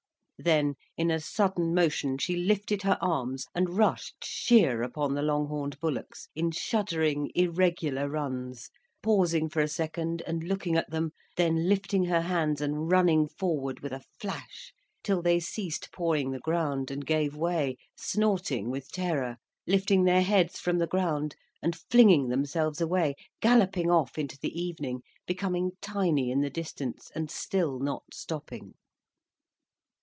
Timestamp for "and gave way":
16.89-17.77